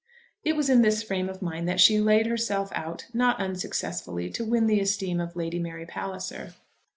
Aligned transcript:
It 0.43 0.55
was 0.55 0.67
in 0.67 0.81
this 0.81 1.03
frame 1.03 1.29
of 1.29 1.43
mind 1.43 1.67
that 1.69 1.79
she 1.79 1.99
laid 1.99 2.25
herself 2.25 2.71
out 2.73 3.05
not 3.13 3.39
unsuccessfully 3.39 4.31
to 4.31 4.43
win 4.43 4.65
the 4.65 4.79
esteem 4.79 5.19
of 5.19 5.35
Lady 5.35 5.59
Mary 5.59 5.85
Palliser. 5.85 6.55